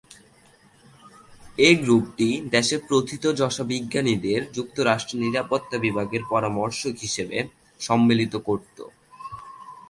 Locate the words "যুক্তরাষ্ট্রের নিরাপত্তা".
4.53-5.77